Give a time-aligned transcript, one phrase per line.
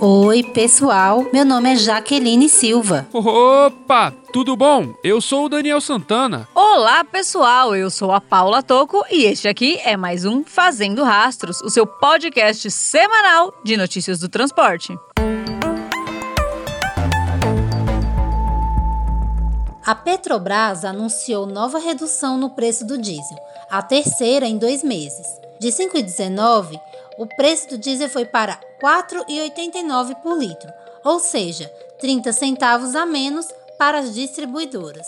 [0.00, 1.24] Oi, pessoal.
[1.32, 3.06] Meu nome é Jaqueline Silva.
[3.12, 4.92] Opa, tudo bom?
[5.02, 6.48] Eu sou o Daniel Santana.
[6.54, 7.74] Olá, pessoal.
[7.74, 11.86] Eu sou a Paula Toco e este aqui é mais um Fazendo Rastros, o seu
[11.86, 14.96] podcast semanal de notícias do transporte.
[19.86, 23.36] A Petrobras anunciou nova redução no preço do diesel,
[23.70, 25.26] a terceira em dois meses.
[25.60, 26.78] De 5,19,
[27.18, 30.72] o preço do diesel foi para R$ 4,89 por litro,
[31.04, 35.06] ou seja, 30 centavos a menos para as distribuidoras.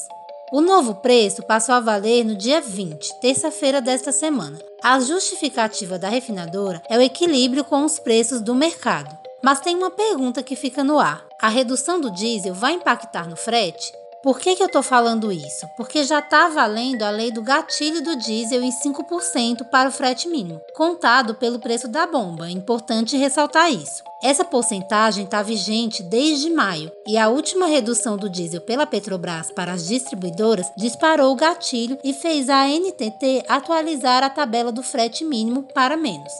[0.52, 4.58] O novo preço passou a valer no dia 20, terça-feira desta semana.
[4.82, 9.16] A justificativa da refinadora é o equilíbrio com os preços do mercado.
[9.42, 13.36] Mas tem uma pergunta que fica no ar: a redução do diesel vai impactar no
[13.36, 13.92] frete?
[14.26, 15.68] Por que, que eu estou falando isso?
[15.76, 20.26] Porque já está valendo a lei do gatilho do diesel em 5% para o frete
[20.28, 22.48] mínimo, contado pelo preço da bomba.
[22.48, 24.02] É importante ressaltar isso.
[24.20, 29.70] Essa porcentagem está vigente desde maio e a última redução do diesel pela Petrobras para
[29.70, 35.62] as distribuidoras disparou o gatilho e fez a NTT atualizar a tabela do frete mínimo
[35.72, 36.32] para menos.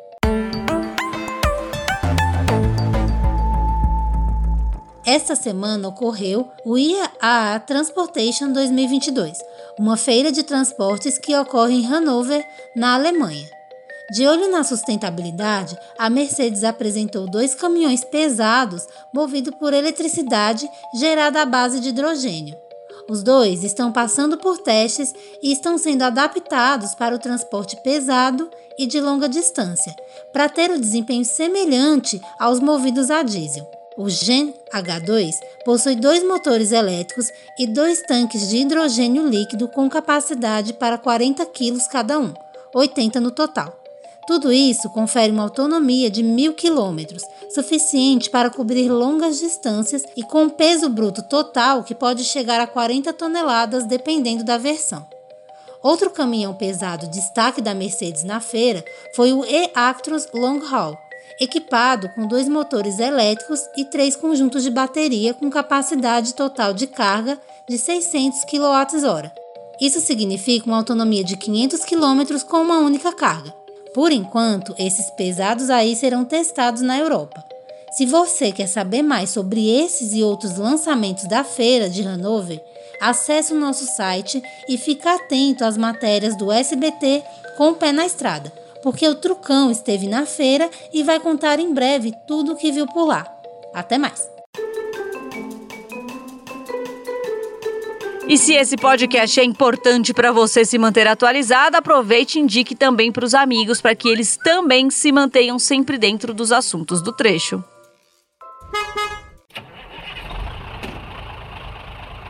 [5.06, 9.38] Esta semana ocorreu o IAA Transportation 2022,
[9.80, 12.46] uma feira de transportes que ocorre em Hannover,
[12.76, 13.50] na Alemanha.
[14.12, 20.70] De olho na sustentabilidade, a Mercedes apresentou dois caminhões pesados movidos por eletricidade
[21.00, 22.65] gerada à base de hidrogênio.
[23.08, 28.88] Os dois estão passando por testes e estão sendo adaptados para o transporte pesado e
[28.88, 29.96] de longa distância,
[30.34, 33.70] para ter o desempenho semelhante aos movidos a diesel.
[33.98, 40.74] O Gen H2 possui dois motores elétricos e dois tanques de hidrogênio líquido com capacidade
[40.74, 42.34] para 40 kg cada um,
[42.74, 43.85] 80 no total.
[44.28, 50.50] Tudo isso confere uma autonomia de mil quilômetros, suficiente para cobrir longas distâncias e com
[50.50, 55.06] peso bruto total que pode chegar a 40 toneladas dependendo da versão.
[55.84, 58.84] Outro caminhão pesado destaque da Mercedes na feira
[59.16, 60.98] foi o e-Actros Long Haul,
[61.40, 67.40] equipado com dois motores elétricos e três conjuntos de bateria com capacidade total de carga
[67.70, 69.32] de 600 kWh.
[69.80, 73.65] Isso significa uma autonomia de 500 km com uma única carga.
[73.96, 77.42] Por enquanto, esses pesados aí serão testados na Europa.
[77.94, 82.62] Se você quer saber mais sobre esses e outros lançamentos da feira de Hanover,
[83.00, 87.24] acesse o nosso site e fique atento às matérias do SBT
[87.56, 88.52] com o pé na estrada,
[88.84, 92.86] porque o Trucão esteve na feira e vai contar em breve tudo o que viu
[92.88, 93.26] por lá.
[93.74, 94.35] Até mais!
[98.28, 103.12] E se esse podcast é importante para você se manter atualizado, aproveite e indique também
[103.12, 107.64] para os amigos para que eles também se mantenham sempre dentro dos assuntos do trecho.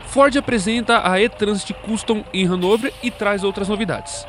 [0.08, 4.26] Ford apresenta a E-Transit Custom em Hanover e traz outras novidades.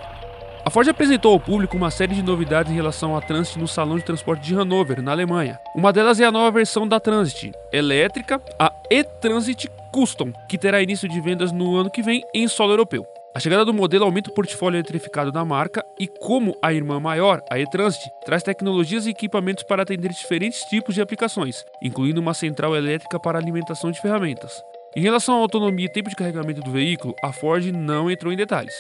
[0.66, 3.98] A Ford apresentou ao público uma série de novidades em relação à Transit no Salão
[3.98, 5.60] de Transporte de Hanover, na Alemanha.
[5.76, 11.10] Uma delas é a nova versão da Transit, elétrica, a E-Transit Custom, que terá início
[11.10, 13.04] de vendas no ano que vem em solo europeu.
[13.34, 17.42] A chegada do modelo aumenta o portfólio eletrificado da marca e, como a irmã maior,
[17.50, 22.76] a E-Transit, traz tecnologias e equipamentos para atender diferentes tipos de aplicações, incluindo uma central
[22.76, 24.62] elétrica para alimentação de ferramentas.
[24.96, 28.38] Em relação à autonomia e tempo de carregamento do veículo, a Ford não entrou em
[28.38, 28.76] detalhes.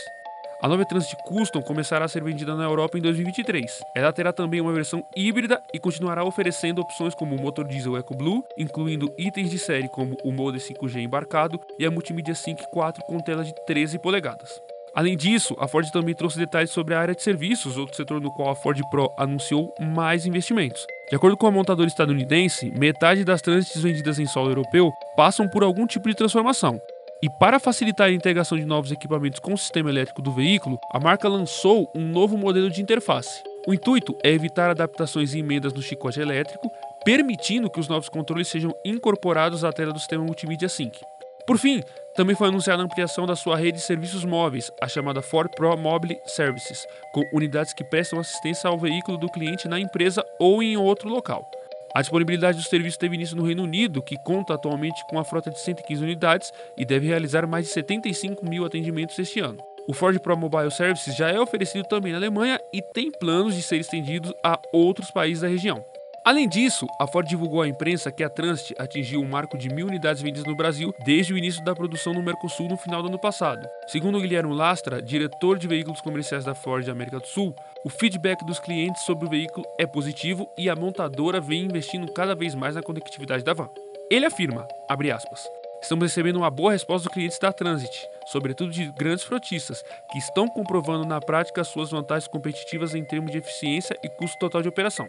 [0.60, 3.80] A nova Transit Custom começará a ser vendida na Europa em 2023.
[3.96, 8.44] Ela terá também uma versão híbrida e continuará oferecendo opções como o motor diesel EcoBlue,
[8.58, 13.20] incluindo itens de série como o modem 5G embarcado e a multimídia Sync 4 com
[13.20, 14.60] tela de 13 polegadas.
[14.96, 18.34] Além disso, a Ford também trouxe detalhes sobre a área de serviços, outro setor no
[18.34, 20.88] qual a Ford Pro anunciou mais investimentos.
[21.08, 25.64] De acordo com a montadora estadunidense, metade das transits vendidas em solo europeu passam por
[25.64, 26.82] algum tipo de transformação,
[27.22, 31.00] e para facilitar a integração de novos equipamentos com o sistema elétrico do veículo, a
[31.00, 33.42] marca lançou um novo modelo de interface.
[33.68, 36.72] O intuito é evitar adaptações e emendas no chicote elétrico,
[37.04, 41.00] permitindo que os novos controles sejam incorporados à tela do sistema multimídia Sync.
[41.46, 41.82] Por fim,
[42.18, 45.78] Também foi anunciada a ampliação da sua rede de serviços móveis, a chamada Ford Pro
[45.78, 46.84] Mobile Services,
[47.14, 51.48] com unidades que prestam assistência ao veículo do cliente na empresa ou em outro local.
[51.94, 55.50] A disponibilidade do serviço teve início no Reino Unido, que conta atualmente com a frota
[55.50, 59.60] de 115 unidades e deve realizar mais de 75 mil atendimentos este ano.
[59.88, 63.62] O Ford Pro Mobile Services já é oferecido também na Alemanha e tem planos de
[63.62, 65.84] ser estendido a outros países da região.
[66.28, 69.88] Além disso, a Ford divulgou à imprensa que a Transit atingiu um marco de mil
[69.88, 73.18] unidades vendidas no Brasil desde o início da produção no Mercosul no final do ano
[73.18, 73.66] passado.
[73.88, 78.60] Segundo Guilherme Lastra, diretor de veículos comerciais da Ford América do Sul, o feedback dos
[78.60, 82.84] clientes sobre o veículo é positivo e a montadora vem investindo cada vez mais na
[82.84, 83.70] conectividade da van.
[84.12, 85.48] Ele afirma, aspas,
[85.82, 89.82] Estamos recebendo uma boa resposta dos clientes da Transit, sobretudo de grandes frotistas,
[90.12, 94.62] que estão comprovando na prática suas vantagens competitivas em termos de eficiência e custo total
[94.62, 95.08] de operação.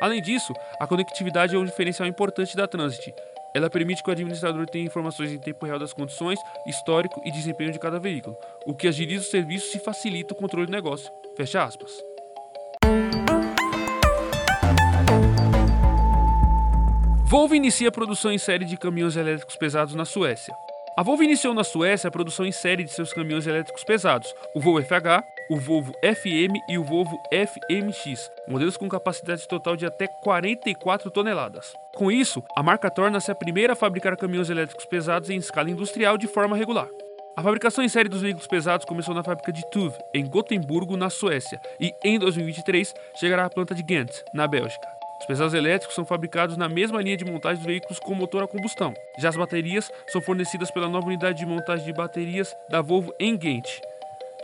[0.00, 3.14] Além disso, a conectividade é um diferencial importante da Transit.
[3.54, 7.70] Ela permite que o administrador tenha informações em tempo real das condições, histórico e desempenho
[7.70, 8.36] de cada veículo,
[8.66, 11.10] o que agiliza o serviço e facilita o controle do negócio.
[11.36, 11.92] Fecha aspas.
[17.24, 20.54] Volvo inicia a produção em série de caminhões elétricos pesados na Suécia.
[20.96, 24.60] A Volvo iniciou na Suécia a produção em série de seus caminhões elétricos pesados, o
[24.60, 30.06] Volvo FH, o Volvo FM e o Volvo FMX, modelos com capacidade total de até
[30.06, 31.72] 44 toneladas.
[31.94, 36.16] Com isso, a marca torna-se a primeira a fabricar caminhões elétricos pesados em escala industrial
[36.16, 36.88] de forma regular.
[37.36, 41.10] A fabricação em série dos veículos pesados começou na fábrica de TUV, em Gotemburgo, na
[41.10, 44.86] Suécia, e em 2023 chegará à planta de Ghent, na Bélgica.
[45.20, 48.48] Os pesados elétricos são fabricados na mesma linha de montagem dos veículos com motor a
[48.48, 48.92] combustão.
[49.18, 53.36] Já as baterias são fornecidas pela nova unidade de montagem de baterias da Volvo em
[53.36, 53.80] Ghent.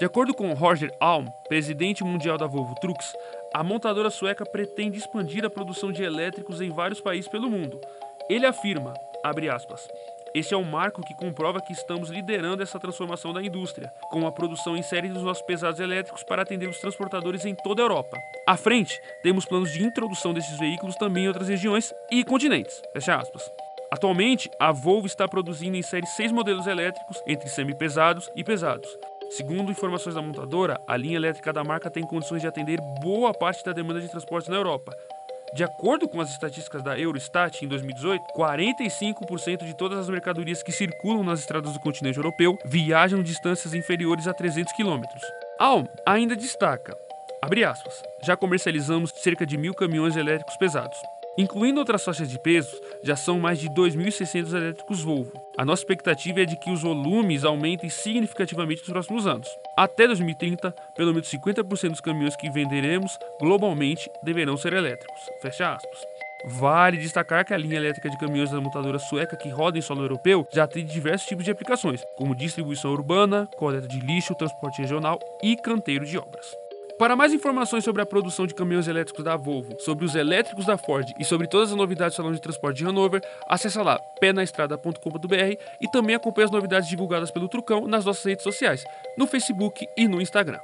[0.01, 3.13] De acordo com Roger Alm, presidente mundial da Volvo Trucks,
[3.53, 7.79] a montadora sueca pretende expandir a produção de elétricos em vários países pelo mundo.
[8.27, 8.95] Ele afirma,
[9.53, 9.87] aspas,
[10.35, 14.33] este é um marco que comprova que estamos liderando essa transformação da indústria, com a
[14.33, 18.17] produção em série dos nossos pesados elétricos para atender os transportadores em toda a Europa.
[18.47, 22.81] À frente, temos planos de introdução desses veículos também em outras regiões e continentes.
[22.95, 23.43] Fecha aspas.
[23.93, 28.89] Atualmente, a Volvo está produzindo em série seis modelos elétricos entre semi-pesados e pesados.
[29.31, 33.65] Segundo informações da montadora, a linha elétrica da marca tem condições de atender boa parte
[33.65, 34.93] da demanda de transportes na Europa,
[35.55, 40.73] de acordo com as estatísticas da Eurostat, em 2018, 45% de todas as mercadorias que
[40.73, 45.03] circulam nas estradas do continente europeu viajam distâncias inferiores a 300 km.
[45.61, 46.97] Alm ainda destaca,
[47.41, 50.97] aspas, já comercializamos cerca de mil caminhões elétricos pesados.
[51.39, 55.33] Incluindo outras faixas de peso, já são mais de 2.600 elétricos Volvo.
[55.57, 59.49] A nossa expectativa é de que os volumes aumentem significativamente nos próximos anos.
[59.77, 65.21] Até 2030, pelo menos 50% dos caminhões que venderemos globalmente deverão ser elétricos.
[65.41, 66.01] Fecha aspas.
[66.47, 70.03] Vale destacar que a linha elétrica de caminhões da montadora sueca que roda em solo
[70.03, 75.19] europeu já tem diversos tipos de aplicações, como distribuição urbana, coleta de lixo, transporte regional
[75.43, 76.70] e canteiro de obras.
[77.01, 80.77] Para mais informações sobre a produção de caminhões elétricos da Volvo, sobre os elétricos da
[80.77, 85.57] Ford e sobre todas as novidades do Salão de Transporte de Hanover, acesse lá penaestrada.com.br
[85.81, 88.85] e também acompanhe as novidades divulgadas pelo Trucão nas nossas redes sociais,
[89.17, 90.59] no Facebook e no Instagram.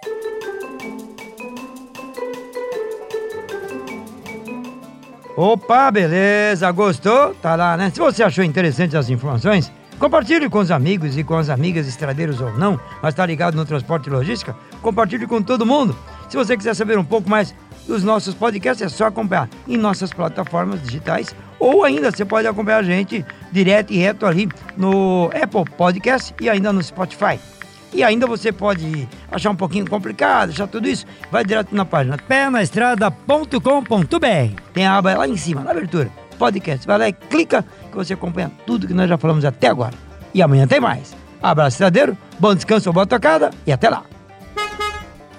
[5.34, 7.34] Opa, beleza, gostou?
[7.36, 7.90] Tá lá, né?
[7.94, 12.42] Se você achou interessante as informações, compartilhe com os amigos e com as amigas estradeiros
[12.42, 15.96] ou não, mas tá ligado no transporte e logística, compartilhe com todo mundo.
[16.28, 17.54] Se você quiser saber um pouco mais
[17.86, 22.78] dos nossos podcasts, é só acompanhar em nossas plataformas digitais ou ainda você pode acompanhar
[22.78, 27.38] a gente direto e reto ali no Apple Podcast e ainda no Spotify.
[27.92, 32.18] E ainda você pode achar um pouquinho complicado, achar tudo isso, vai direto na página
[32.18, 34.60] pernaestrada.com.br.
[34.74, 36.86] Tem a aba lá em cima, na abertura, podcast.
[36.86, 39.94] Vai lá e clica que você acompanha tudo que nós já falamos até agora.
[40.34, 41.16] E amanhã tem mais.
[41.42, 44.15] Abraço, estradeiro, bom descanso, boa tocada e até lá.